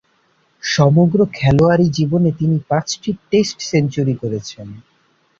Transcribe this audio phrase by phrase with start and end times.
[0.63, 4.67] সমগ্র খেলোয়াড়ী জীবনে তিনি পাঁচটি টেস্ট সেঞ্চুরি করেছেন।